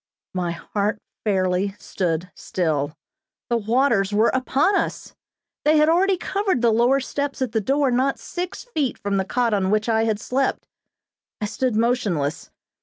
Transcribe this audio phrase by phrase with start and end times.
[0.33, 2.97] My heart fairly stood still.
[3.51, 5.13] The waters were upon us!
[5.63, 9.25] They had already covered the lower steps at the door not six feet from the
[9.25, 10.67] cot on which I had slept.
[11.39, 12.49] I stood motionless.